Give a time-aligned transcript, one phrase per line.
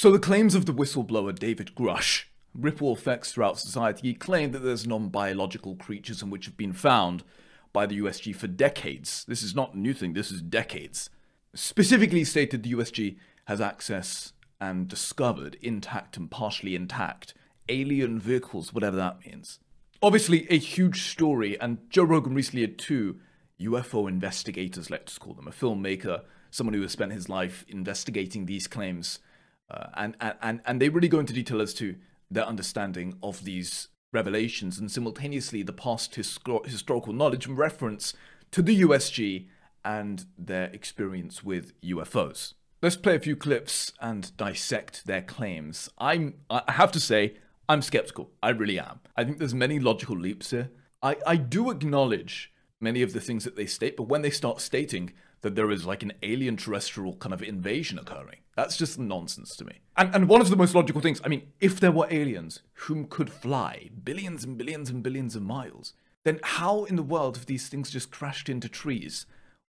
[0.00, 4.08] So the claims of the whistleblower David Grusch ripple effects throughout society.
[4.08, 7.22] He claimed that there's non-biological creatures in which have been found
[7.74, 9.26] by the USG for decades.
[9.28, 11.10] This is not a new thing, this is decades.
[11.54, 17.34] Specifically stated the USG has access and discovered intact and partially intact
[17.68, 19.58] alien vehicles, whatever that means.
[20.02, 23.20] Obviously, a huge story, and Joe Rogan recently had two
[23.60, 28.66] UFO investigators, let's call them, a filmmaker, someone who has spent his life investigating these
[28.66, 29.18] claims,
[29.70, 31.96] uh, and, and, and they really go into detail as to
[32.30, 38.14] their understanding of these revelations and simultaneously the past histor- historical knowledge and reference
[38.50, 39.46] to the USG
[39.84, 42.54] and their experience with UFOs.
[42.82, 45.90] Let's play a few clips and dissect their claims.
[45.98, 47.34] I'm I have to say
[47.68, 48.30] I'm skeptical.
[48.42, 49.00] I really am.
[49.16, 50.70] I think there's many logical leaps here.
[51.02, 54.60] I, I do acknowledge many of the things that they state, but when they start
[54.60, 55.12] stating
[55.42, 58.40] that there is like an alien terrestrial kind of invasion occurring.
[58.56, 59.80] That's just nonsense to me.
[59.96, 63.06] And and one of the most logical things, I mean, if there were aliens whom
[63.06, 67.46] could fly billions and billions and billions of miles, then how in the world have
[67.46, 69.26] these things just crashed into trees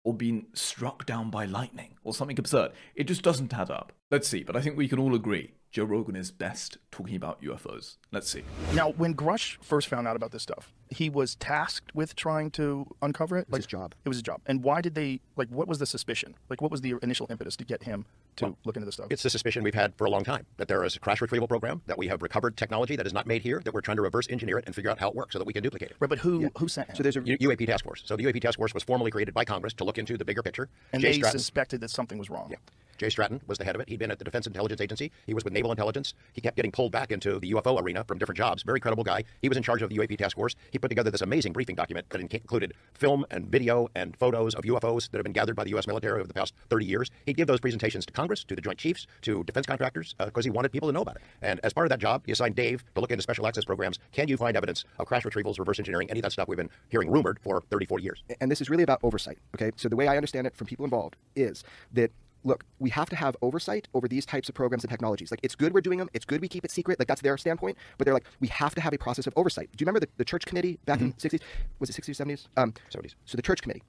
[0.04, 2.72] or been struck down by lightning or something absurd?
[2.94, 3.92] It just doesn't add up.
[4.10, 7.42] Let's see, but I think we can all agree Joe Rogan is best talking about
[7.42, 7.96] UFOs.
[8.10, 8.42] Let's see.
[8.72, 12.86] Now, when Grusch first found out about this stuff, he was tasked with trying to
[13.02, 13.42] uncover it.
[13.42, 13.94] It was like, his job.
[14.02, 14.40] It was his job.
[14.46, 15.48] And why did they like?
[15.48, 16.34] What was the suspicion?
[16.48, 19.08] Like, what was the initial impetus to get him to well, look into this stuff?
[19.10, 21.46] It's the suspicion we've had for a long time that there is a crash retrieval
[21.46, 24.02] program that we have recovered technology that is not made here that we're trying to
[24.02, 25.96] reverse engineer it and figure out how it works so that we can duplicate it.
[26.00, 26.48] Right, but who yeah.
[26.56, 26.96] who sent him?
[26.96, 28.02] So there's a U- UAP task force.
[28.06, 30.42] So the UAP task force was formally created by Congress to look into the bigger
[30.42, 30.70] picture.
[30.94, 32.48] And Jay they Stratton, suspected that something was wrong.
[32.50, 32.56] Yeah.
[32.98, 33.88] Jay Stratton was the head of it.
[33.88, 35.12] He'd been at the Defense Intelligence Agency.
[35.26, 36.14] He was with Naval Intelligence.
[36.32, 38.64] He kept getting pulled back into the UFO arena from different jobs.
[38.64, 39.24] Very credible guy.
[39.40, 40.56] He was in charge of the UAP task force.
[40.72, 44.64] He put together this amazing briefing document that included film and video and photos of
[44.64, 45.86] UFOs that have been gathered by the U.S.
[45.86, 47.10] military over the past 30 years.
[47.24, 50.48] He'd give those presentations to Congress, to the Joint Chiefs, to defense contractors, because uh,
[50.48, 51.22] he wanted people to know about it.
[51.40, 53.98] And as part of that job, he assigned Dave to look into special access programs.
[54.12, 56.70] Can you find evidence of crash retrievals, reverse engineering, any of that stuff we've been
[56.88, 58.24] hearing rumored for 30, 40 years?
[58.40, 59.38] And this is really about oversight.
[59.54, 62.10] Okay, so the way I understand it from people involved is that
[62.48, 65.30] look, we have to have oversight over these types of programs and technologies.
[65.30, 66.08] Like, it's good we're doing them.
[66.12, 66.98] It's good we keep it secret.
[66.98, 67.76] Like, that's their standpoint.
[67.96, 69.68] But they're like, we have to have a process of oversight.
[69.76, 71.06] Do you remember the, the church committee back mm-hmm.
[71.06, 71.40] in the 60s?
[71.78, 72.46] Was it 60s, 70s?
[72.56, 73.14] Um, 70s.
[73.24, 73.82] So the church committee.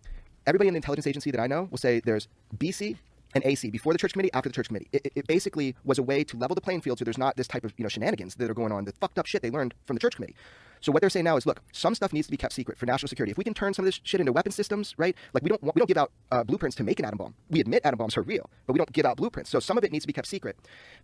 [0.46, 2.28] Everybody in the intelligence agency that I know will say there's
[2.58, 2.98] BC,
[3.36, 4.88] and AC before the church committee, after the church committee.
[4.92, 7.48] It, it, basically was a way to level the playing field so there's not this
[7.48, 9.74] type of you know shenanigans that are going on, the fucked up shit they learned
[9.86, 10.36] from the church committee.
[10.82, 12.86] So what they're saying now is, look, some stuff needs to be kept secret for
[12.86, 13.32] national security.
[13.32, 15.16] If we can turn some of this shit into weapon systems, right?
[15.34, 17.36] Like we don't we don't give out uh, blueprints to make an atom bomb.
[17.50, 19.50] We admit atom bombs are real, but we don't give out blueprints.
[19.50, 20.58] So some of it needs to be kept secret.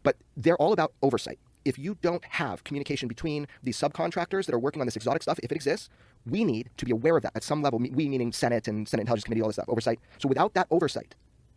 [0.04, 1.40] But they're all about oversight.
[1.66, 5.40] If you don't have communication between these subcontractors that are working on this exotic stuff,
[5.42, 5.90] if it exists,
[6.26, 7.80] we need to be aware of that at some level.
[7.80, 10.00] We meaning Senate and Senate Intelligence Committee, all this stuff, oversight.
[10.20, 11.16] So without that oversight,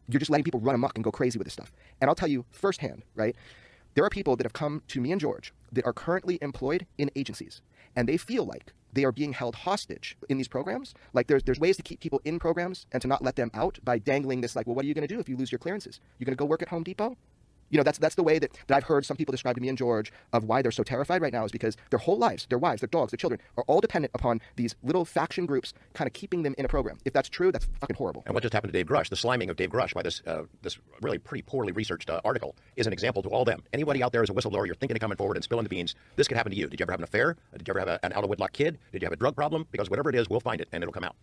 [0.08, 1.70] you're just letting people run amok and go crazy with this stuff.
[2.00, 3.36] And I'll tell you firsthand, right?
[3.98, 7.10] There are people that have come to me and George that are currently employed in
[7.16, 7.62] agencies,
[7.97, 10.94] and they feel like they are being held hostage in these programs.
[11.12, 13.81] Like there's there's ways to keep people in programs and to not let them out
[13.82, 15.58] by dangling this like, well, what are you going to do if you lose your
[15.58, 15.98] clearances?
[16.16, 17.16] You're going to go work at Home Depot?
[17.70, 19.68] You know, that's that's the way that, that I've heard some people describe to me
[19.68, 22.58] and George of why they're so terrified right now is because their whole lives, their
[22.58, 26.12] wives, their dogs, their children are all dependent upon these little faction groups kind of
[26.12, 26.98] keeping them in a program.
[27.04, 28.22] If that's true, that's fucking horrible.
[28.26, 30.42] And what just happened to Dave Grusch, the sliming of Dave Grusch by this uh,
[30.62, 33.62] this really pretty poorly researched uh, article is an example to all them.
[33.72, 35.94] Anybody out there is a whistleblower, you're thinking of coming forward and spilling the beans,
[36.16, 36.68] this could happen to you.
[36.68, 37.36] Did you ever have an affair?
[37.56, 38.78] Did you ever have a, an out of wedlock kid?
[38.92, 39.66] Did you have a drug problem?
[39.70, 41.16] Because whatever it is, we'll find it and it'll come out.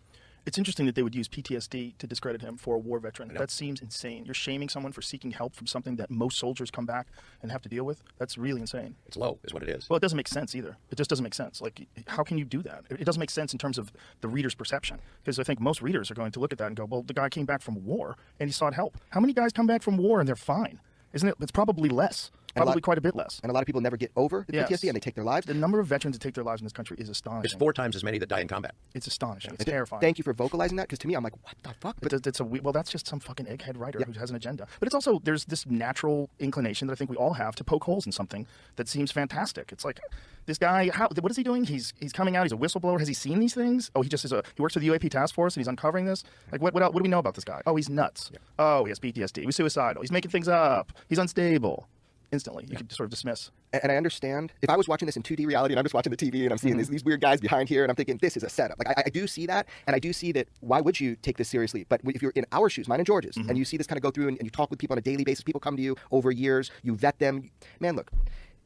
[0.46, 3.34] It's interesting that they would use PTSD to discredit him for a war veteran.
[3.34, 4.24] That seems insane.
[4.24, 7.08] You're shaming someone for seeking help from something that most soldiers come back
[7.42, 8.04] and have to deal with.
[8.18, 8.94] That's really insane.
[9.06, 9.90] It's low, is what it is.
[9.90, 10.76] Well, it doesn't make sense either.
[10.90, 11.60] It just doesn't make sense.
[11.60, 12.84] Like, how can you do that?
[12.90, 15.00] It doesn't make sense in terms of the reader's perception.
[15.24, 17.14] Because I think most readers are going to look at that and go, well, the
[17.14, 18.96] guy came back from war and he sought help.
[19.10, 20.78] How many guys come back from war and they're fine?
[21.12, 21.34] Isn't it?
[21.40, 22.30] It's probably less.
[22.56, 23.40] Probably a lot, quite a bit less.
[23.42, 24.70] And a lot of people never get over the yes.
[24.70, 25.46] PTSD and they take their lives.
[25.46, 27.44] The number of veterans that take their lives in this country is astonishing.
[27.44, 28.74] It's four times as many that die in combat.
[28.94, 29.54] It's astonishing.
[29.54, 30.00] It's terrifying.
[30.00, 31.96] Thank you for vocalizing that because to me, I'm like, what the fuck?
[32.00, 34.06] But it's, it's a well, that's just some fucking egghead writer yeah.
[34.06, 34.66] who has an agenda.
[34.80, 37.84] But it's also there's this natural inclination that I think we all have to poke
[37.84, 39.70] holes in something that seems fantastic.
[39.72, 40.00] It's like
[40.46, 41.64] this guy, how, what is he doing?
[41.64, 42.44] He's he's coming out.
[42.44, 42.98] He's a whistleblower.
[42.98, 43.90] Has he seen these things?
[43.94, 46.06] Oh, he just is a he works for the UAP task force and he's uncovering
[46.06, 46.24] this.
[46.52, 47.62] Like what what, else, what do we know about this guy?
[47.66, 48.30] Oh, he's nuts.
[48.32, 48.38] Yeah.
[48.58, 49.44] Oh, he has PTSD.
[49.44, 50.02] He's suicidal.
[50.02, 50.92] He's making things up.
[51.08, 51.88] He's unstable
[52.32, 52.64] instantly.
[52.64, 52.78] You yeah.
[52.78, 53.50] could sort of dismiss.
[53.72, 56.10] And, I understand if I was watching this in 2D reality and I'm just watching
[56.10, 56.78] the TV and I'm seeing mm-hmm.
[56.78, 58.78] these, these weird guys behind here and I'm thinking this is a setup.
[58.78, 60.48] Like I, I, do see that, and I do see that.
[60.60, 61.84] Why would you take this seriously?
[61.88, 63.48] But if you're in our shoes, mine and George's, mm-hmm.
[63.48, 64.98] and you see this kind of go through and, and you talk with people on
[64.98, 67.50] a daily basis, people come to you over years, you vet them.
[67.80, 68.10] Man, look,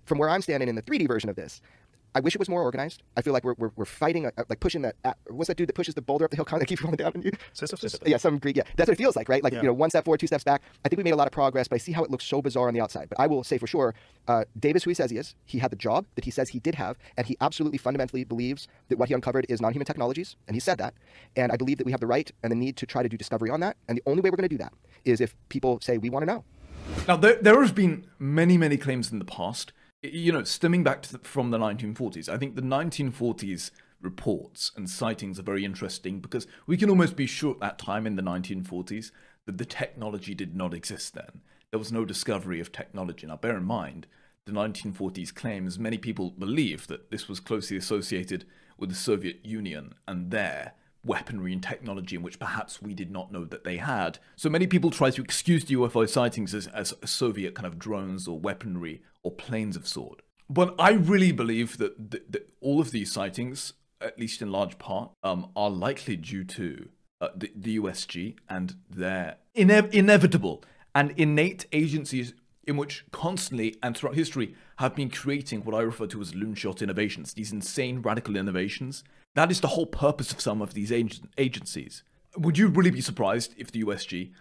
[0.05, 1.61] from where I'm standing in the 3D version of this,
[2.15, 3.03] I wish it was more organized.
[3.17, 4.97] I feel like we're, we're, we're fighting, uh, like pushing that.
[5.05, 7.13] Uh, what's that dude that pushes the boulder up the hill and keeps rolling down
[7.15, 7.31] on you?
[7.53, 7.97] Sisyphus?
[8.07, 8.57] Yeah, some Greek.
[8.57, 9.45] Yeah, that's what it feels like, right?
[9.45, 9.61] Like Yeah.
[9.63, 10.63] you know, one step forward, two steps back.
[10.85, 12.43] I think we made a lot of progress, but I see how it looks so
[12.43, 13.09] bizarre on the outside.
[13.09, 13.95] But I will say for sure,
[14.27, 16.59] uh, Davis, who he says he is, he had the job that he says he
[16.59, 20.57] did have, and he absolutely fundamentally believes that what he uncovered is non-human technologies, and
[20.57, 20.95] he said that.
[21.37, 23.17] And I believe that we have the right and the need to try to do
[23.17, 23.77] discovery on that.
[23.89, 24.73] And the only way we're going to do that
[25.05, 26.45] is if people say we want to know.
[27.07, 29.73] Now, there, there has been many, many claims in the past,
[30.03, 32.29] you know, stemming back the, from the 1940s.
[32.29, 33.71] I think the 1940s
[34.01, 38.07] reports and sightings are very interesting because we can almost be sure at that time
[38.07, 39.11] in the 1940s
[39.47, 41.43] that the technology did not exist then.
[41.71, 43.27] There was no discovery of technology.
[43.27, 44.07] Now, bear in mind,
[44.47, 48.47] the 1940s claims many people believe that this was closely associated
[48.79, 50.73] with the Soviet Union and their
[51.05, 54.19] weaponry and technology in which perhaps we did not know that they had.
[54.37, 58.27] So many people try to excuse the UFO sightings as, as Soviet kind of drones
[58.29, 60.23] or weaponry or planes of sort.
[60.49, 64.79] But I really believe that, that, that all of these sightings, at least in large
[64.79, 66.89] part, um, are likely due to
[67.21, 70.65] uh, the, the USG and their ine- inevitable
[70.95, 72.35] and innate agencies
[72.67, 76.83] in which constantly and throughout history have been creating what I refer to as loonshot
[76.83, 79.05] innovations, these insane radical innovations.
[79.35, 82.03] That is the whole purpose of some of these ag- agencies.
[82.37, 84.33] Would you really be surprised if the USG,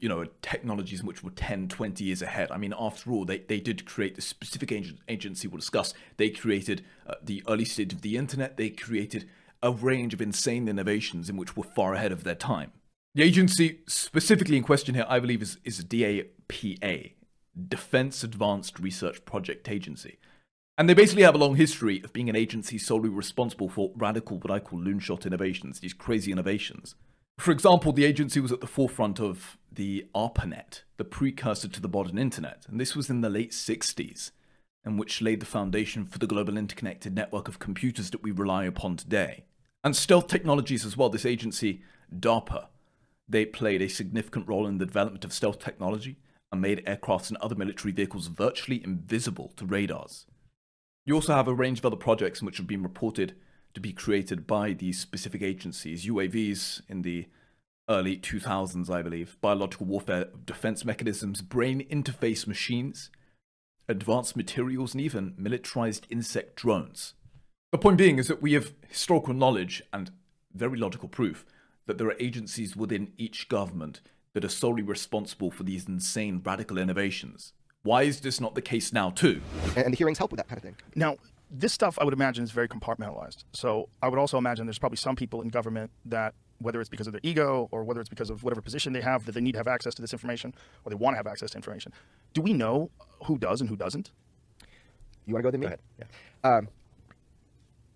[0.00, 2.50] you know, technologies which were 10, 20 years ahead?
[2.50, 4.72] I mean, after all, they, they did create the specific
[5.08, 5.94] agency we'll discuss.
[6.16, 8.56] They created uh, the early stage of the internet.
[8.56, 9.28] They created
[9.62, 12.72] a range of insane innovations in which were far ahead of their time.
[13.14, 17.14] The agency specifically in question here, I believe, is, is DARPA,
[17.68, 20.18] Defense Advanced Research Project Agency.
[20.78, 24.38] And they basically have a long history of being an agency solely responsible for radical,
[24.38, 26.94] what I call loonshot innovations, these crazy innovations.
[27.40, 31.88] For example, the agency was at the forefront of the ARPANET, the precursor to the
[31.88, 34.30] modern internet, and this was in the late 60s,
[34.84, 38.64] and which laid the foundation for the global interconnected network of computers that we rely
[38.64, 39.44] upon today.
[39.82, 41.80] And stealth technologies as well, this agency,
[42.14, 42.66] DARPA,
[43.26, 46.18] they played a significant role in the development of stealth technology
[46.52, 50.26] and made aircrafts and other military vehicles virtually invisible to radars.
[51.06, 53.34] You also have a range of other projects which have been reported
[53.74, 56.06] to be created by these specific agencies.
[56.06, 57.26] UAVs in the
[57.88, 63.10] early 2000s, I believe, biological warfare defense mechanisms, brain interface machines,
[63.88, 67.14] advanced materials, and even militarized insect drones.
[67.72, 70.10] The point being is that we have historical knowledge and
[70.54, 71.44] very logical proof
[71.86, 74.00] that there are agencies within each government
[74.32, 77.52] that are solely responsible for these insane radical innovations.
[77.82, 79.40] Why is this not the case now, too?
[79.74, 80.76] And, and the hearings help with that kind of thing.
[80.94, 81.16] Now,
[81.50, 83.44] this stuff I would imagine is very compartmentalized.
[83.52, 87.06] So I would also imagine there's probably some people in government that, whether it's because
[87.06, 89.52] of their ego or whether it's because of whatever position they have, that they need
[89.52, 90.54] to have access to this information
[90.84, 91.92] or they want to have access to information.
[92.34, 92.90] Do we know
[93.24, 94.10] who does and who doesn't?
[95.26, 95.66] You want to go then me?
[95.66, 95.80] Go ahead.
[95.98, 96.56] Yeah.
[96.56, 96.68] Um,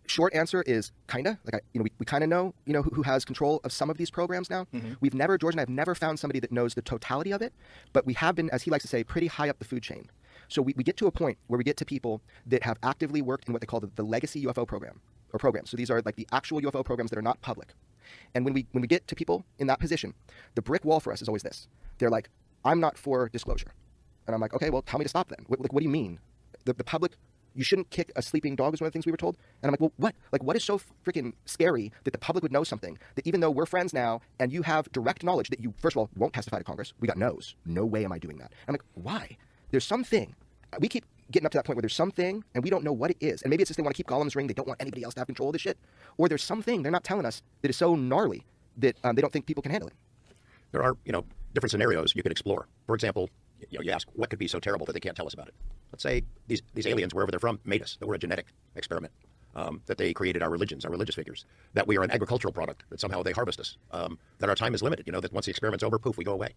[0.06, 1.38] short answer is kinda.
[1.44, 3.60] Like I, you know, we, we kind of know, you know, who, who has control
[3.64, 4.66] of some of these programs now.
[5.00, 7.52] We've never, George and I have never found somebody that knows the totality of it,
[7.92, 10.10] but we have been, as he likes to say, pretty high up the food chain.
[10.49, 13.23] So we, we get to a point where we get to people that have actively
[13.23, 15.00] worked in what they call the, the legacy UFO program
[15.32, 15.70] or programs.
[15.70, 17.75] So these are like the actual UFO programs that are not public.
[18.35, 20.14] And when we when we get to people in that position,
[20.55, 21.69] the brick wall for us is always this.
[21.99, 22.29] They're like,
[22.64, 23.73] I'm not for disclosure.
[24.26, 25.44] And I'm like, okay, well, tell me to stop then.
[25.49, 26.19] What, like, what do you mean?
[26.64, 27.12] The, the public,
[27.55, 29.37] you shouldn't kick a sleeping dog is one of the things we were told.
[29.62, 30.14] And I'm like, well, what?
[30.32, 33.50] Like, what is so freaking scary that the public would know something that even though
[33.50, 36.58] we're friends now and you have direct knowledge that you, first of all, won't testify
[36.58, 37.55] to Congress, we got no's.
[37.67, 38.52] No way am I doing that.
[38.67, 39.37] I'm like, why?
[39.75, 40.37] There's something.
[40.79, 43.11] We keep getting up to that point where there's something and we don't know what
[43.11, 43.43] it is.
[43.43, 44.47] And maybe it's just they want to keep Gollum's ring.
[44.47, 45.76] They don't want anybody else to have control of the shit.
[46.16, 49.33] Or there's something they're not telling us that is so gnarly that um, they don't
[49.33, 49.95] think people can handle it.
[50.71, 52.69] there are you know different scenarios you could explore.
[52.87, 53.31] For example,
[53.69, 55.49] you know, you ask what could be so terrible that they can't tell us about
[55.49, 55.54] it.
[55.93, 57.97] Let's say these these aliens, wherever they're from, made us.
[57.99, 59.12] That we're a genetic experiment.
[59.57, 61.47] Um, that they created our religions, our religious figures.
[61.75, 62.85] That we are an agricultural product.
[62.90, 63.76] That somehow they harvest us.
[63.90, 65.07] Um, that our time is limited.
[65.07, 66.54] You know that once the experiment's over, poof, we go away.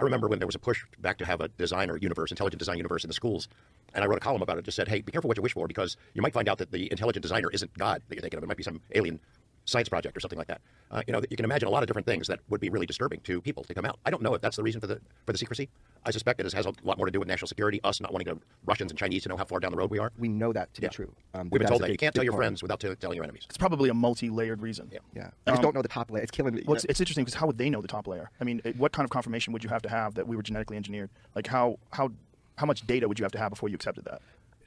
[0.00, 2.78] I remember when there was a push back to have a designer universe, intelligent design
[2.78, 3.48] universe in the schools,
[3.92, 4.64] and I wrote a column about it.
[4.64, 6.72] Just said, hey, be careful what you wish for because you might find out that
[6.72, 8.44] the intelligent designer isn't God that you're thinking of.
[8.44, 9.20] It might be some alien
[9.64, 10.60] science project or something like that.
[10.90, 12.86] Uh, you know, you can imagine a lot of different things that would be really
[12.86, 13.98] disturbing to people to come out.
[14.04, 15.68] I don't know if that's the reason for the for the secrecy.
[16.04, 18.34] I suspect it has a lot more to do with national security, us not wanting
[18.34, 20.10] to, Russians and Chinese to know how far down the road we are.
[20.18, 20.88] We know that to Yeah.
[20.88, 21.14] be true.
[21.34, 22.40] Um, We've been told a that you can't tell your part.
[22.40, 23.42] friends without telling your enemies.
[23.48, 24.88] It's probably a multi-layered reason.
[24.90, 24.98] Yeah.
[25.14, 26.22] Yeah, I just Um, don't know the top layer.
[26.22, 26.62] It's killing me.
[26.66, 28.30] Well, it's, it's interesting because how would they know the top layer?
[28.40, 30.42] I mean, it- what kind of confirmation would you have to have that we were
[30.42, 31.10] genetically engineered?
[31.36, 32.10] Like how how
[32.56, 34.20] how much data would you have to have before you accepted that?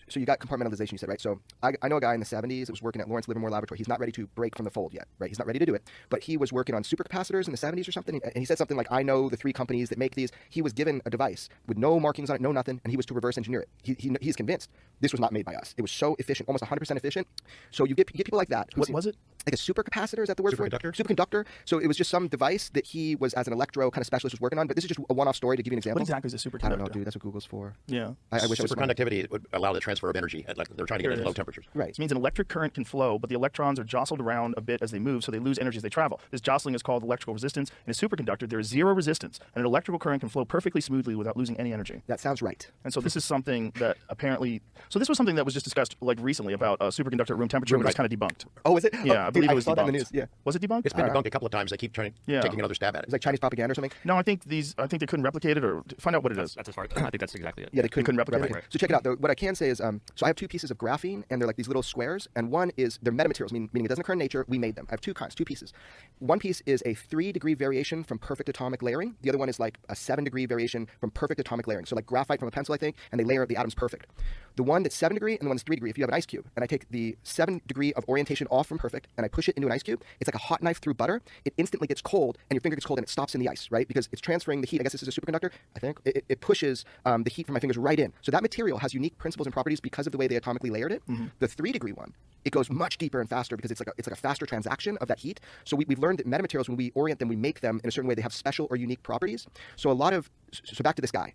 [0.08, 1.22] So you got compartmentalization, you said, right?
[1.22, 3.50] So I, I know a guy in the 70s that was working at Lawrence Livermore
[3.50, 3.78] Laboratory.
[3.78, 5.30] He's not ready to break from the fold yet, right?
[5.30, 5.84] He's not ready to do it.
[6.10, 8.22] But he was working on supercapacitors in the 70s or something.
[8.24, 10.32] And he said something like, I know the three companies that make these.
[10.50, 13.06] He was given a device with no markings on it, no nothing, and he was
[13.08, 13.70] to reverse engineer it.
[13.84, 14.70] He, he, he's convinced
[15.02, 15.74] this was not made by us.
[15.78, 17.28] It was so efficient, almost 100% efficient.
[17.72, 18.70] So you get, you get people like that.
[18.76, 19.16] What was it?
[19.46, 20.74] Like a supercapacitor, is that the word for it?
[20.74, 20.96] Superconductor?
[20.96, 21.46] Superconductor.
[21.66, 24.34] So it was just some device that he was, as an electro kind of specialist,
[24.34, 24.68] was working on.
[24.68, 26.00] But this is just a one off story to give you an example.
[26.00, 26.66] What exactly is a superconductor?
[26.66, 27.06] I don't know, dude.
[27.06, 27.74] That's what Google's for.
[27.88, 28.14] Yeah.
[28.32, 28.90] I, I wish I was smart.
[28.90, 30.46] Superconductivity would allow the transfer of energy.
[30.48, 31.66] At, like, they're trying to get it it at low temperatures.
[31.74, 31.90] Right.
[31.90, 34.82] This means an electric current can flow, but the electrons are jostled around a bit
[34.82, 36.20] as they move, so they lose energy as they travel.
[36.32, 37.72] This jostling is called electrical resistance.
[37.86, 41.16] In a superconductor, there is zero resistance, and an electrical current can flow perfectly smoothly
[41.16, 42.02] without losing any energy.
[42.08, 42.70] That sounds right.
[42.84, 45.96] And so this is something that apparently, so this was something that was just discussed
[46.02, 48.46] like recently about a superconductor at room temperature, but it was kind of debunked.
[48.66, 48.94] Oh, is it?
[49.04, 49.76] Yeah, oh, I believe dude, it was saw debunked.
[49.76, 50.10] that in the news.
[50.12, 50.26] Yeah.
[50.46, 50.86] Was it debunked?
[50.86, 51.72] It's been debunked a couple of times.
[51.72, 52.42] They keep trying Yeah.
[52.42, 53.06] taking another stab at it.
[53.06, 53.92] It's like Chinese propaganda or something.
[54.06, 54.76] no, I think these.
[54.78, 56.54] I think they couldn't replicate it or find out what it is.
[56.56, 56.86] That's as far.
[56.96, 57.70] I think that's exactly it.
[57.74, 58.64] Yeah, they couldn't, couldn't replicate it?
[58.70, 59.04] So check it out.
[59.04, 59.16] though.
[59.16, 61.48] What I can say is, um, so I have two pieces of graphene, and they're
[61.48, 62.28] like these little squares.
[62.36, 64.46] And one is they're metamaterials, meaning, meaning it doesn't occur in nature.
[64.48, 64.86] We made them.
[64.90, 65.74] I have two kinds, two pieces.
[66.20, 69.16] One piece is a three degree variation from perfect atomic layering.
[69.22, 71.86] The other one is like a seven degree variation from perfect atomic layering.
[71.86, 74.08] So like graphite from a pencil, I think, and they layer the atoms perfect.
[74.56, 75.90] The one that's seven degree and the one that's three degree.
[75.90, 78.68] If you have an ice cube, and I take the seven degree of orientation off
[78.68, 80.80] from perfect, and I push it into an ice cube, it's like a hot knife
[80.80, 81.22] through butter.
[81.46, 83.68] It instantly gets cold, and your finger gets cold, and it stops in the ice,
[83.72, 83.88] right?
[83.88, 84.80] Because it's transferring the heat.
[84.82, 85.52] I guess this is a superconductor.
[85.76, 88.12] I think it, it- pushes um, the heat from my fingers right in.
[88.22, 90.92] So that material has unique principles and properties because of the way they atomically layered
[90.92, 91.02] it.
[91.40, 92.14] The three degree one,
[92.44, 94.98] it goes much deeper and faster because it's like a, it's like a faster transaction
[94.98, 95.40] of that heat.
[95.64, 97.92] So we, we've learned that metamaterials, when we orient them, we make them in a
[97.92, 98.16] certain way.
[98.16, 99.48] They have special or unique properties.
[99.78, 101.34] So a lot of so back to this guy.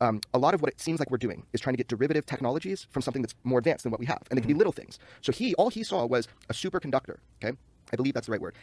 [0.00, 2.24] Um, a lot of what it seems like we're doing is trying to get derivative
[2.24, 4.72] technologies from something that's more advanced than what we have, and they can be little
[4.72, 4.98] things.
[5.22, 7.16] So he, all he saw was a superconductor.
[7.42, 7.56] Okay,
[7.92, 8.54] I believe that's the right word.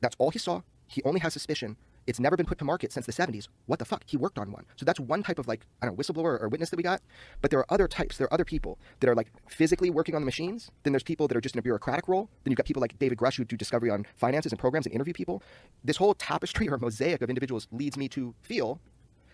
[0.00, 0.62] That's all he saw.
[0.86, 1.76] He only has suspicion.
[2.06, 3.48] It's never been put to market since the 70s.
[3.66, 4.04] What the fuck?
[4.06, 4.64] He worked on one.
[4.76, 7.02] So that's one type of like I don't know whistleblower or witness that we got.
[7.40, 8.16] But there are other types.
[8.16, 10.70] There are other people that are like physically working on the machines.
[10.84, 12.30] Then there's people that are just in a bureaucratic role.
[12.44, 14.94] Then you've got people like David Grusch who do discovery on finances and programs and
[14.94, 15.42] interview people.
[15.82, 18.80] This whole tapestry or mosaic of individuals leads me to feel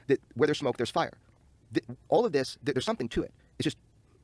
[0.07, 1.13] that where there's smoke, there's fire.
[1.73, 3.33] Th- all of this, th- there's something to it.
[3.59, 3.79] It's just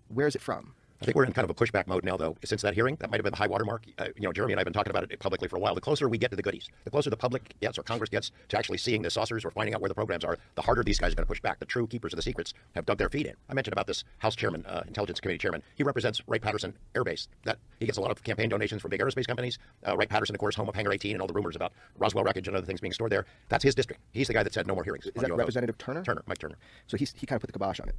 [0.09, 0.75] where is it from?
[1.01, 2.37] I think we're in kind of a pushback mode now, though.
[2.45, 3.85] Since that hearing, that might have been the high water mark.
[3.99, 5.75] Uh, you know, Jeremy and I have been talking about it publicly for a while.
[5.75, 8.33] The closer we get to the goodies, the closer the public gets or Congress gets
[8.49, 10.99] to actually seeing the saucers or finding out where the programs are, the harder these
[10.99, 11.61] guys are going to push back.
[11.61, 13.35] The true keepers of the secrets have dug their feet in.
[13.49, 15.63] I mentioned about this House chairman, uh, Intelligence Committee chairman.
[15.77, 17.29] He represents Wright Patterson Air Base.
[17.45, 19.59] That he gets a lot of campaign donations from big aerospace companies.
[19.87, 22.25] Uh, Wright Patterson, of course, home of Hangar 18 and all the rumors about Roswell
[22.25, 23.25] wreckage and other things being stored there.
[23.49, 24.03] That's his district.
[24.11, 25.07] He's the guy that said no more hearings.
[25.07, 25.39] Is that UFOs.
[25.39, 26.03] Representative Turner?
[26.03, 26.57] Turner, Mike Turner.
[26.89, 27.95] So he's, he kind of put the kibosh on it.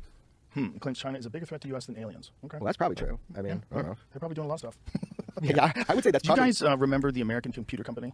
[0.53, 0.77] Hmm.
[0.77, 1.85] Claims China is a bigger threat to U.S.
[1.85, 2.31] than aliens.
[2.45, 2.57] Okay.
[2.57, 3.19] Well, that's probably true.
[3.37, 3.95] I mean, I don't know.
[4.11, 4.77] They're probably doing a lot of stuff.
[5.41, 8.13] Yeah, I would say that's Do you guys uh, remember the American Computer Company?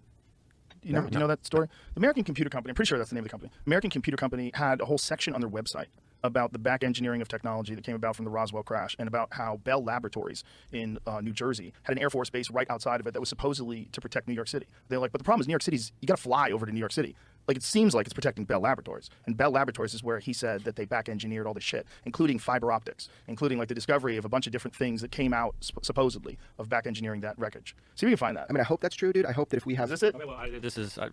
[0.81, 1.67] Do you know, do you know that story?
[1.95, 3.51] The American Computer Company, I'm pretty sure that's the name of the company.
[3.65, 5.87] American Computer Company had a whole section on their website
[6.23, 9.29] about the back engineering of technology that came about from the Roswell crash and about
[9.31, 13.07] how Bell Laboratories in uh, New Jersey had an Air Force base right outside of
[13.07, 14.67] it that was supposedly to protect New York City.
[14.89, 16.71] They're like, but the problem is New York City's, you got to fly over to
[16.71, 17.15] New York City.
[17.47, 19.09] Like, it seems like it's protecting Bell Laboratories.
[19.25, 22.39] And Bell Laboratories is where he said that they back engineered all this shit, including
[22.39, 25.55] fiber optics, including like the discovery of a bunch of different things that came out
[25.61, 27.75] sp- supposedly of back engineering that wreckage.
[27.95, 28.47] See if we can find that.
[28.49, 29.25] I mean, I hope that's true, dude.
[29.25, 29.85] I hope that if we have.
[29.91, 30.15] is this it?
[30.15, 31.09] Okay, well, I, this is uh,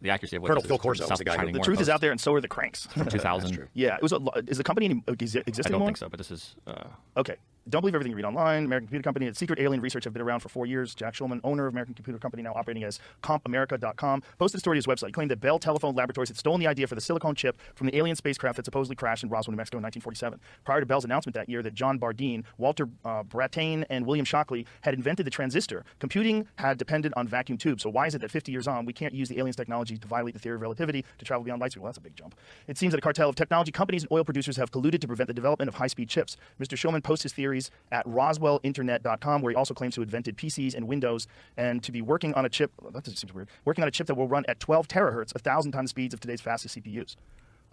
[0.00, 1.40] the accuracy of what Colonel this Phil is Corso from was the guy who- South
[1.40, 2.86] China The Morning truth is out there, and so are the cranks.
[2.86, 3.52] from 2000.
[3.52, 3.68] true.
[3.74, 4.12] yeah, it was.
[4.12, 5.88] A, is the company any, exi- exist I don't anymore?
[5.88, 6.54] think so, but this is.
[6.66, 6.84] Uh,
[7.16, 7.36] Okay.
[7.68, 8.64] Don't believe everything you read online.
[8.64, 10.96] American Computer Company and Secret Alien Research have been around for four years.
[10.96, 14.78] Jack Shulman, owner of American Computer Company, now operating as CompAmerica.com, posted a story to
[14.78, 15.06] his website.
[15.06, 17.86] He claimed that Bell Telephone Laboratories had stolen the idea for the silicone chip from
[17.86, 20.40] the alien spacecraft that supposedly crashed in Roswell, New Mexico in 1947.
[20.64, 24.66] Prior to Bell's announcement that year that John Bardeen, Walter uh, Brattain, and William Shockley
[24.80, 27.84] had invented the transistor, computing had depended on vacuum tubes.
[27.84, 30.08] So why is it that 50 years on, we can't use the aliens' technology to
[30.08, 31.82] violate the theory of relativity to travel beyond light speed?
[31.82, 32.34] Well, that's a big jump.
[32.66, 35.28] It seems that a cartel of technology companies and oil producers have colluded to prevent
[35.28, 36.36] the development of high-speed chips.
[36.60, 36.76] Mr.
[36.76, 40.88] Shulman posts his theories at roswellinternet.com, where he also claims to have invented PCs and
[40.88, 42.72] Windows and to be working on a chip.
[42.92, 43.48] That seems weird.
[43.64, 46.14] Working on a chip that will run at 12 terahertz, a thousand times the speeds
[46.14, 47.16] of today's fastest CPUs.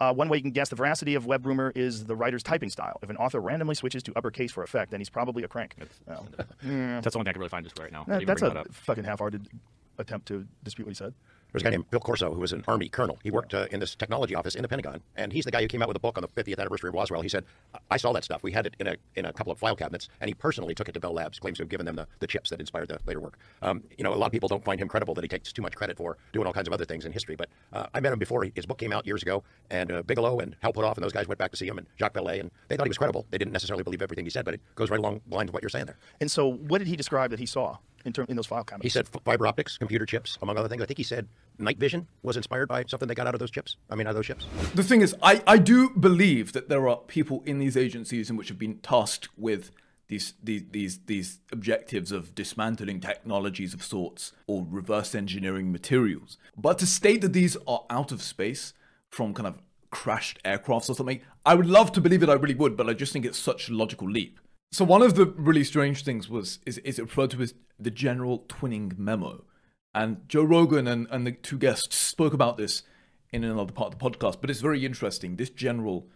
[0.00, 2.70] Uh, one way you can guess the veracity of web rumor is the writer's typing
[2.70, 2.98] style.
[3.02, 5.74] If an author randomly switches to uppercase for effect, then he's probably a crank.
[6.08, 6.24] Oh.
[6.36, 8.04] That's the only thing I can really find just right now.
[8.06, 9.48] That- that's a that fucking half-hearted
[9.98, 11.12] attempt to dispute what he said.
[11.52, 13.18] There's a guy named Phil Corso who was an Army colonel.
[13.22, 15.68] He worked uh, in this technology office in the Pentagon, and he's the guy who
[15.68, 17.22] came out with a book on the 50th anniversary of Roswell.
[17.22, 17.44] He said,
[17.90, 18.42] "I saw that stuff.
[18.42, 20.88] We had it in a in a couple of file cabinets, and he personally took
[20.88, 21.38] it to Bell Labs.
[21.38, 23.38] Claims to have given them the, the chips that inspired the later work.
[23.62, 25.62] Um, you know, a lot of people don't find him credible that he takes too
[25.62, 27.36] much credit for doing all kinds of other things in history.
[27.36, 28.44] But uh, I met him before.
[28.54, 31.28] His book came out years ago, and uh, Bigelow and Hal Puthoff and those guys
[31.28, 33.26] went back to see him, and Jacques Vallée, and they thought he was credible.
[33.30, 35.54] They didn't necessarily believe everything he said, but it goes right along the lines of
[35.54, 35.98] what you're saying there.
[36.20, 37.78] And so, what did he describe that he saw?
[38.04, 38.84] In term in those file cabinets.
[38.84, 40.82] He said fiber optics, computer chips, among other things.
[40.82, 41.28] I think he said
[41.58, 43.76] night vision was inspired by something they got out of those chips.
[43.90, 44.46] I mean, out of those chips.
[44.74, 48.36] The thing is, I, I do believe that there are people in these agencies in
[48.36, 49.70] which have been tasked with
[50.08, 56.36] these these these these objectives of dismantling technologies of sorts or reverse engineering materials.
[56.56, 58.74] But to state that these are out of space
[59.08, 62.54] from kind of crashed aircrafts or something, I would love to believe it, I really
[62.54, 64.38] would, but I just think it's such a logical leap.
[64.72, 67.90] So one of the really strange things was is is it referred to as the
[67.90, 69.44] general twinning memo.
[69.92, 72.84] And Joe Rogan and, and the two guests spoke about this
[73.32, 75.36] in another part of the podcast, but it's very interesting.
[75.36, 76.08] This general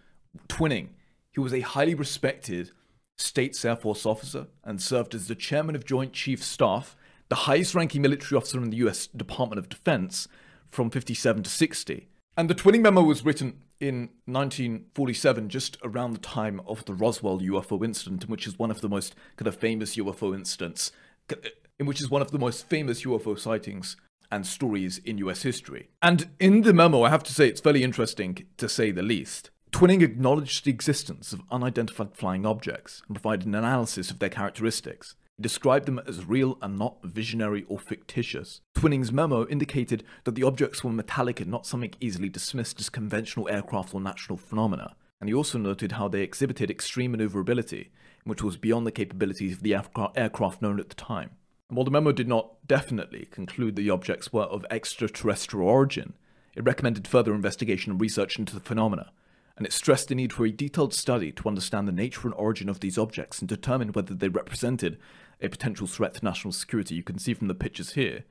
[0.49, 0.90] twinning,
[1.32, 2.70] he was a highly respected
[3.18, 6.96] States Air Force officer and served as the chairman of Joint Chiefs Staff,
[7.28, 10.28] the highest ranking military officer in the US Department of Defense
[10.70, 12.08] from 57 to 60.
[12.37, 17.40] And the twinning memo was written in 1947, just around the time of the Roswell
[17.40, 20.93] UFO incident, which is one of the most kind of famous UFO incidents,
[21.31, 21.37] uh,
[21.78, 23.97] in which is one of the most famous UFO sightings
[24.31, 25.90] and stories in US history.
[26.02, 29.50] And in the memo, I have to say it's fairly interesting to say the least.
[29.71, 35.16] Twinning acknowledged the existence of unidentified flying objects and provided an analysis of their characteristics.
[35.41, 38.61] Described them as real and not visionary or fictitious.
[38.75, 43.49] Twinning's memo indicated that the objects were metallic and not something easily dismissed as conventional
[43.49, 44.95] aircraft or natural phenomena.
[45.21, 47.91] And he also noted how they exhibited extreme maneuverability,
[48.23, 49.75] which was beyond the capabilities of the
[50.14, 51.31] aircraft known at the time.
[51.69, 56.14] And while the memo did not definitely conclude the objects were of extraterrestrial origin,
[56.55, 59.11] it recommended further investigation and research into the phenomena,
[59.56, 62.68] and it stressed the need for a detailed study to understand the nature and origin
[62.68, 64.99] of these objects and determine whether they represented
[65.40, 66.94] a potential threat to national security.
[66.94, 68.25] You can see from the pictures here,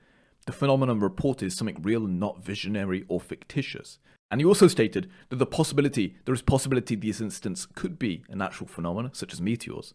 [0.46, 4.00] the phenomenon reported is something real and not visionary or fictitious.
[4.30, 8.36] And he also stated that the possibility, there is possibility these incidents could be a
[8.36, 9.94] natural phenomenon, such as meteors,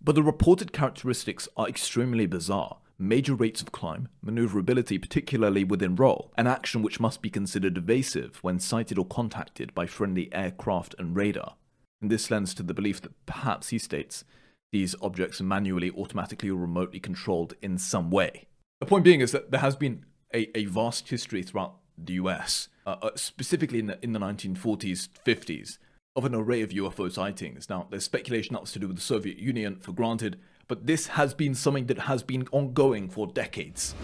[0.00, 6.32] but the reported characteristics are extremely bizarre major rates of climb, maneuverability, particularly within roll,
[6.36, 11.16] an action which must be considered evasive when sighted or contacted by friendly aircraft and
[11.16, 11.56] radar.
[12.00, 14.24] And this lends to the belief that perhaps, he states,
[14.72, 18.46] these objects are manually, automatically, or remotely controlled in some way.
[18.80, 20.04] The point being is that there has been
[20.34, 25.08] a, a vast history throughout the US, uh, uh, specifically in the, in the 1940s,
[25.26, 25.78] 50s,
[26.16, 27.68] of an array of UFO sightings.
[27.68, 30.38] Now, there's speculation that was to do with the Soviet Union, for granted,
[30.72, 33.94] but this has been something that has been ongoing for decades.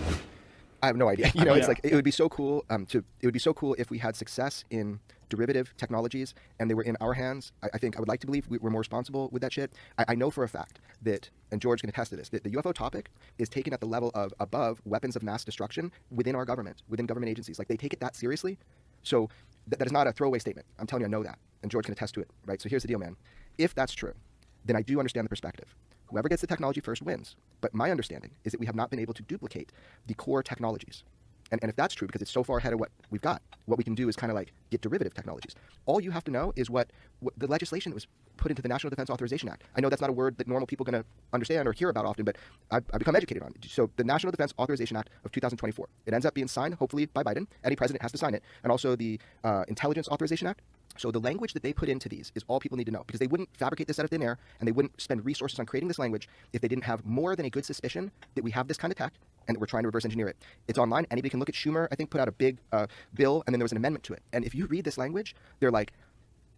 [0.82, 1.32] I have no idea.
[1.34, 3.54] You know, it's like it would be so cool um, to it would be so
[3.54, 7.52] cool if we had success in derivative technologies and they were in our hands.
[7.62, 9.72] I, I think I would like to believe we were more responsible with that shit.
[9.96, 12.50] I, I know for a fact that, and George can attest to this, that the
[12.50, 13.08] UFO topic
[13.38, 17.06] is taken at the level of above weapons of mass destruction within our government, within
[17.06, 17.58] government agencies.
[17.58, 18.58] Like they take it that seriously.
[19.04, 19.30] So
[19.70, 20.66] th- that is not a throwaway statement.
[20.78, 22.28] I'm telling you, I know that, and George can attest to it.
[22.44, 22.60] Right.
[22.60, 23.16] So here's the deal, man.
[23.56, 24.12] If that's true,
[24.66, 25.74] then I do understand the perspective.
[26.08, 27.36] Whoever gets the technology first wins.
[27.60, 29.72] But my understanding is that we have not been able to duplicate
[30.06, 31.04] the core technologies.
[31.50, 33.78] And, and if that's true, because it's so far ahead of what we've got, what
[33.78, 35.54] we can do is kind of like get derivative technologies.
[35.86, 36.90] All you have to know is what,
[37.20, 39.64] what the legislation that was put into the National Defense Authorization Act.
[39.76, 41.88] I know that's not a word that normal people are going to understand or hear
[41.88, 42.36] about often, but
[42.70, 43.70] I've, I've become educated on it.
[43.70, 45.88] So the National Defense Authorization Act of 2024.
[46.06, 47.46] It ends up being signed, hopefully, by Biden.
[47.64, 48.42] Any president has to sign it.
[48.62, 50.60] And also the uh, Intelligence Authorization Act.
[50.98, 53.20] So the language that they put into these is all people need to know because
[53.20, 55.88] they wouldn't fabricate this out of thin air and they wouldn't spend resources on creating
[55.88, 58.76] this language if they didn't have more than a good suspicion that we have this
[58.76, 59.14] kind of tech
[59.46, 60.36] and that we're trying to reverse engineer it.
[60.66, 61.06] It's online.
[61.10, 61.88] Anybody can look at Schumer.
[61.90, 64.12] I think put out a big uh, bill and then there was an amendment to
[64.12, 64.22] it.
[64.32, 65.92] And if you read this language, they're like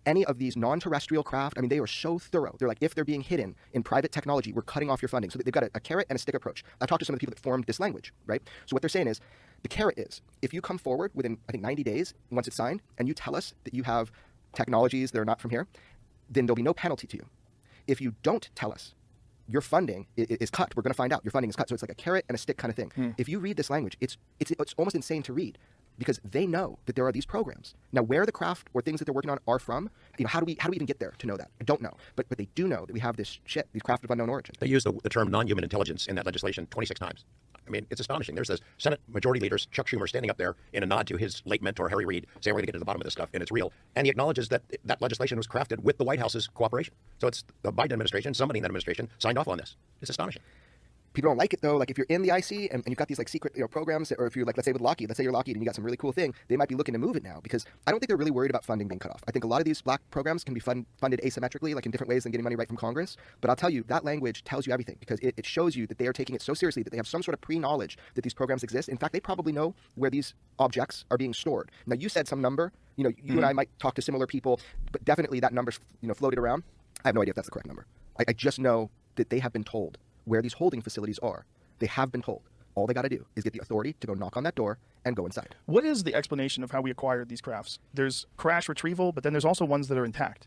[0.06, 1.58] any of these non-terrestrial craft.
[1.58, 2.56] I mean, they are so thorough.
[2.58, 5.30] They're like, if they're being hidden in private technology, we're cutting off your funding.
[5.30, 6.64] So they've got a, a carrot and a stick approach.
[6.80, 8.42] I've talked to some of the people that formed this language, right?
[8.66, 9.20] So what they're saying is,
[9.62, 12.80] the carrot is, if you come forward within, I think, 90 days once it's signed,
[12.98, 14.10] and you tell us that you have
[14.54, 15.66] technologies that are not from here,
[16.28, 17.26] then there'll be no penalty to you.
[17.86, 18.94] If you don't tell us,
[19.48, 20.76] your funding is, cut.
[20.76, 21.68] We're going to find out your funding is cut.
[21.68, 22.92] So it's like a carrot and a stick kind of thing.
[22.94, 23.10] Hmm.
[23.18, 25.58] If you read this language, it's, it's it's almost insane to read
[25.98, 27.74] because they know that there are these programs.
[27.92, 30.40] Now, where the craft or things that they're working on are from, you know, how
[30.40, 31.50] do we how do we even get there to know that?
[31.60, 34.04] I don't know, but but they do know that we have this shit, these craft
[34.04, 34.54] of unknown origin.
[34.58, 37.24] They use the, the term non-human intelligence in that legislation 26 times.
[37.70, 38.34] I mean, it's astonishing.
[38.34, 41.42] There's this Senate Majority Leader, Chuck Schumer, standing up there in a nod to his
[41.44, 43.28] late mentor, Harry Reid, saying, we're going to get to the bottom of this stuff,
[43.32, 43.72] and it's real.
[43.94, 46.94] And he acknowledges that that legislation was crafted with the White House's cooperation.
[47.20, 49.76] So it's the Biden administration, somebody in that administration, signed off on this.
[50.00, 50.42] It's astonishing
[51.12, 51.76] people don't like it though.
[51.76, 53.68] Like if you're in the IC and, and, you've got these like secret you know
[53.68, 55.66] programs, or if you're like let's say with Lockheed, let's say you're Lockheed and you
[55.66, 57.90] got some really cool thing, they might be looking to move it now because I
[57.90, 59.22] don't think they're really worried about funding being cut off.
[59.28, 61.92] I think a lot of these black programs can be fund, funded asymmetrically, like in
[61.92, 63.16] different ways than getting money right from Congress.
[63.40, 65.98] But I'll tell you that language tells you everything because it, it shows you that
[65.98, 68.34] they are taking it so seriously that they have some sort of pre-knowledge that these
[68.34, 68.88] programs exist.
[68.88, 71.70] In fact, they probably know where these objects are being stored.
[71.86, 72.72] Now you said some number.
[72.96, 73.38] You know, you mm-hmm.
[73.38, 74.60] and I might talk to similar people,
[74.92, 76.64] but definitely that number's you know floated around.
[77.04, 77.86] I have no idea if that's the correct number.
[78.18, 79.98] I, I just know that they have been told
[80.30, 81.44] where these holding facilities are
[81.80, 82.42] They have been told.
[82.76, 84.78] All they got to do is get the authority to go knock on that door
[85.04, 85.56] and go inside.
[85.66, 87.78] What is the explanation of how we acquired these crafts?
[87.92, 90.46] There's crash retrieval, but then there's also ones that are intact.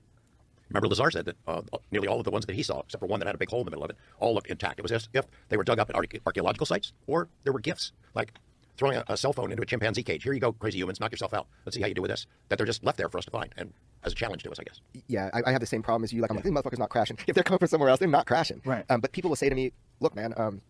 [0.69, 3.07] Remember, Lazar said that uh, nearly all of the ones that he saw, except for
[3.07, 4.79] one that had a big hole in the middle of it, all looked intact.
[4.79, 7.59] It was as if they were dug up at archae- archaeological sites or there were
[7.59, 8.31] gifts, like
[8.77, 10.23] throwing a, a cell phone into a chimpanzee cage.
[10.23, 11.47] Here you go, crazy humans, knock yourself out.
[11.65, 12.25] Let's see how you do with this.
[12.47, 13.73] That they're just left there for us to find, and
[14.05, 14.81] as a challenge to us, I guess.
[15.07, 16.21] yeah, I, I have the same problem as you.
[16.21, 17.17] Like, I'm like, these motherfuckers not crashing.
[17.27, 18.61] If they're coming from somewhere else, they're not crashing.
[18.65, 18.85] Right.
[18.89, 20.61] Um, but people will say to me, look, man, um,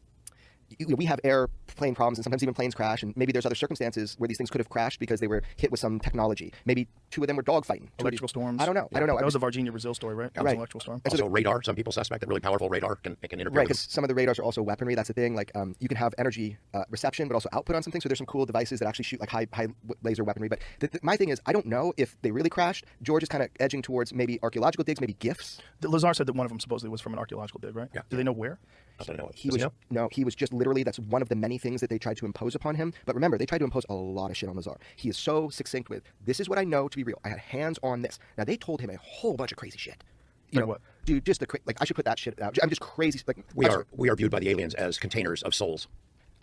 [0.79, 3.55] you know, we have airplane problems and sometimes even planes crash and maybe there's other
[3.55, 6.87] circumstances where these things could have crashed because they were hit with some technology maybe
[7.11, 8.61] two of them were dogfighting Two these- Electrical storms.
[8.61, 10.33] i don't know i don't know That was I the Varginha Brazil story, right?
[10.33, 10.51] That was Right.
[10.53, 11.01] an electrical storm.
[11.05, 11.61] And so Also, radar.
[11.63, 14.15] Some people suspect that really powerful radar can, can interfere Right, because some of the
[14.15, 14.95] radars are also weaponry.
[14.95, 15.35] That's the thing.
[15.35, 18.01] Like, um, you can have energy uh, reception, but also output on something.
[18.01, 19.67] So there's some cool devices that actually shoot like high, high
[20.03, 20.49] laser weaponry.
[20.49, 22.85] But the, the, my thing is, I don't know if they really crashed.
[23.01, 25.59] George is kind of edging towards maybe archaeological digs, maybe gifts.
[25.81, 27.89] The- Lazar said that one of them supposedly was from an archaeological dig, right?
[27.93, 28.01] Yeah.
[28.09, 28.59] Do they know where?
[28.99, 29.29] I.
[29.33, 29.71] He was know?
[29.89, 32.25] no, he was just literally that's one of the many things that they tried to
[32.25, 32.93] impose upon him.
[33.05, 34.77] But remember, they tried to impose a lot of shit on Lazar.
[34.95, 37.19] He is so succinct with this is what I know to be real.
[37.25, 38.19] I had hands on this.
[38.37, 40.03] Now they told him a whole bunch of crazy shit.
[40.51, 40.81] You Like know what?
[41.05, 42.57] Dude, just the cra- like I should put that shit out.
[42.61, 43.19] I'm just crazy.
[43.27, 43.85] Like We I'm are sorry.
[43.95, 45.87] we are viewed by the aliens as containers of souls.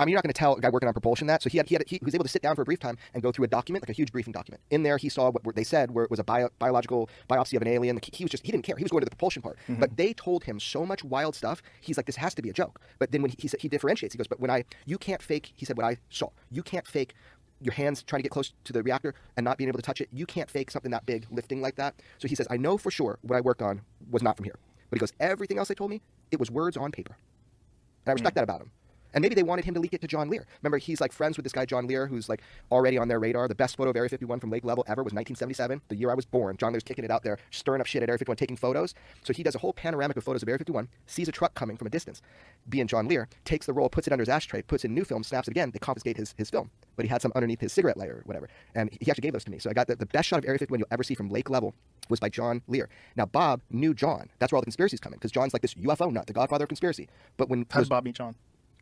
[0.01, 1.43] I mean, you're not going to tell a guy working on propulsion that.
[1.43, 2.97] So he had, he had he was able to sit down for a brief time
[3.13, 4.63] and go through a document, like a huge briefing document.
[4.71, 7.63] In there, he saw what they said where it was a bio, biological biopsy of
[7.63, 8.01] an alien.
[8.11, 8.77] He, was just he didn't care.
[8.77, 9.59] He was going to the propulsion part.
[9.69, 9.79] Mm-hmm.
[9.79, 11.61] But they told him so much wild stuff.
[11.83, 12.81] He's like, this has to be a joke.
[12.99, 15.23] But then when he, he said he differentiates, he goes, but when I you can't
[15.23, 15.53] fake.
[15.55, 16.31] He said what I saw.
[16.51, 17.15] You can't fake.
[17.61, 20.01] Your hands trying to get close to the reactor and not being able to touch
[20.01, 20.09] it.
[20.13, 21.95] You can't fake something that big lifting like that.
[22.17, 24.57] So he says, I know for sure what I worked on was not from here.
[24.89, 27.19] But he goes, everything else they told me, it was words on paper.
[28.07, 28.37] And I respect mm.
[28.37, 28.71] that about him.
[29.15, 30.47] And maybe they wanted him to leak it to John Lear.
[30.63, 33.49] Remember, he's like friends with this guy John Lear, who's like already on their radar.
[33.49, 36.15] The best photo of Area 51 from Lake Level ever was 1977, the year I
[36.15, 36.57] was born.
[36.57, 38.95] John Lear's kicking it out there, stirring up shit at Area 51, taking photos.
[39.23, 41.77] So he does a whole panoramic of photos of Area 51, sees a truck coming
[41.77, 42.23] from a distance.
[42.69, 45.23] Being John Lear, takes the roll, puts it under his ashtray, puts in new film,
[45.23, 45.71] snaps it again.
[45.71, 48.49] They confiscate his, his film, but he had some underneath his cigarette lighter or whatever.
[48.75, 49.59] And he actually gave those to me.
[49.59, 51.51] So I got the, the best shot of Area 51 you'll ever see from Lake
[51.51, 51.75] Level
[52.09, 52.89] was by John Lear.
[53.17, 54.29] Now Bob knew John.
[54.39, 56.65] That's where all the conspiracies come in because John's like this UFO nut, the godfather
[56.65, 57.09] of conspiracy.
[57.37, 58.35] But when How Bob meet John?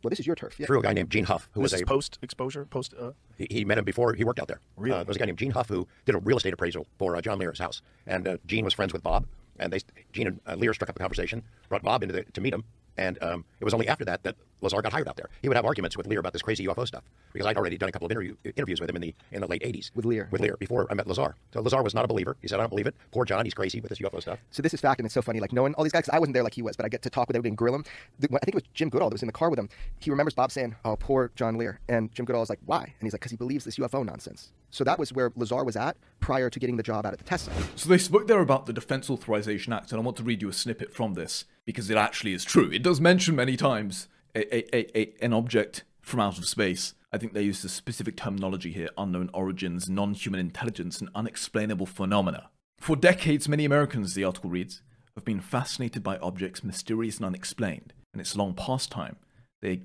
[0.02, 0.58] Well, this is your turf.
[0.58, 0.66] Yeah.
[0.66, 2.94] Through a guy named Gene Huff, who This was is a post exposure, post.
[2.98, 4.60] Uh, He, he met him before he worked out there.
[4.76, 4.94] Really?
[4.94, 7.16] Uh, there was a guy named Gene Huff who did a real estate appraisal for
[7.16, 9.26] uh, John Lear's house, and uh, Gene was friends with Bob,
[9.58, 9.80] and they
[10.12, 12.64] Gene and uh, Lear struck up a conversation, brought Bob into the, to meet him,
[12.98, 15.30] and um, it was only after that that Lazar got hired out there.
[15.40, 17.88] He would have arguments with Lear about this crazy UFO stuff because I'd already done
[17.88, 20.28] a couple of interview, interviews with him in the in the late '80s With Lear.
[20.30, 21.36] With Lear before I met Lazar.
[21.54, 22.36] So Lazar was not a believer.
[22.42, 22.94] He said, "I don't believe it.
[23.12, 25.22] Poor John, he's crazy with this UFO stuff." So this is fact, and it's so
[25.22, 25.40] funny.
[25.40, 27.10] Like knowing all these guys, I wasn't there like he was, but I get to
[27.10, 27.84] talk with everybody and grill him.
[28.18, 29.68] The- I think it was Jim Goodall that was in the car with him.
[30.00, 32.94] He remembers Bob saying, "Oh, poor John Lear," and Jim Goodall was like, "Why?" And
[33.02, 35.96] he's like, "Because he believes this UFO nonsense." So that was where Lazar was at
[36.20, 37.78] prior to getting the job out at the test site.
[37.78, 40.48] So they spoke there about the Defense Authorization Act, and I want to read you
[40.48, 42.70] a snippet from this because it actually is true.
[42.70, 46.94] It does mention many times a, a, a, an object from out of space.
[47.12, 51.86] I think they use the specific terminology here unknown origins, non human intelligence, and unexplainable
[51.86, 52.50] phenomena.
[52.78, 54.82] For decades, many Americans, the article reads,
[55.14, 59.16] have been fascinated by objects mysterious and unexplained, and it's long past time.
[59.60, 59.82] They,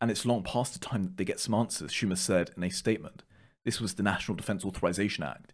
[0.00, 2.70] and it's long past the time that they get some answers, Schumer said in a
[2.70, 3.22] statement.
[3.64, 5.52] This was the National Defense Authorization Act.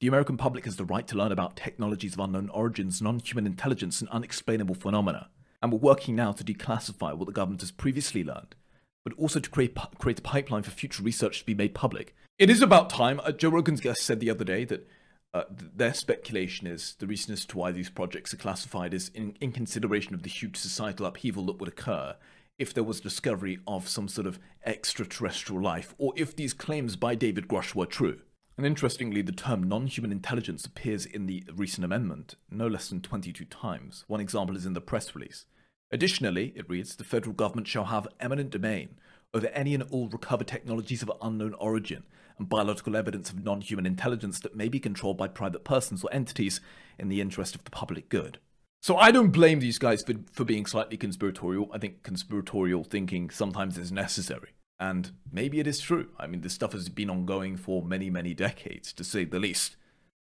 [0.00, 3.46] The American public has the right to learn about technologies of unknown origins, non human
[3.46, 5.30] intelligence, and unexplainable phenomena.
[5.62, 8.54] And we're working now to declassify what the government has previously learned,
[9.02, 12.14] but also to create, create a pipeline for future research to be made public.
[12.38, 13.20] It is about time.
[13.24, 14.86] Uh, Joe Rogan's guest said the other day that
[15.32, 19.10] uh, th- their speculation is the reason as to why these projects are classified is
[19.14, 22.16] in, in consideration of the huge societal upheaval that would occur
[22.58, 27.14] if there was discovery of some sort of extraterrestrial life, or if these claims by
[27.14, 28.20] David Grusch were true.
[28.56, 33.00] And interestingly, the term non human intelligence appears in the recent amendment no less than
[33.00, 34.04] 22 times.
[34.06, 35.46] One example is in the press release.
[35.90, 38.96] Additionally, it reads the federal government shall have eminent domain
[39.32, 42.04] over any and all recovered technologies of unknown origin
[42.38, 46.12] and biological evidence of non human intelligence that may be controlled by private persons or
[46.12, 46.60] entities
[46.98, 48.38] in the interest of the public good.
[48.84, 51.70] So I don't blame these guys for, for being slightly conspiratorial.
[51.72, 54.50] I think conspiratorial thinking sometimes is necessary.
[54.78, 56.10] And maybe it is true.
[56.18, 59.76] I mean, this stuff has been ongoing for many, many decades, to say the least.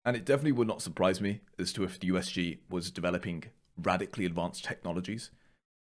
[0.05, 3.45] And it definitely would not surprise me as to if the USG was developing
[3.79, 5.31] radically advanced technologies.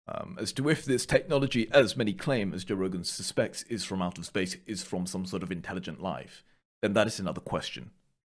[0.08, 4.00] Um, as to if this technology, as many claim, as Joe Rogan suspects, is from
[4.00, 6.42] out of space, is from some sort of intelligent life,
[6.80, 7.90] then that is another question.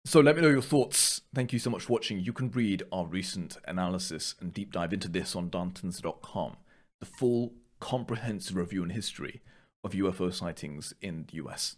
[0.07, 1.23] So let me know your thoughts.
[1.35, 2.21] Thank you so much for watching.
[2.21, 6.55] You can read our recent analysis and deep dive into this on Darntons.com.
[7.01, 9.41] The full comprehensive review and history
[9.83, 11.75] of UFO sightings in the US.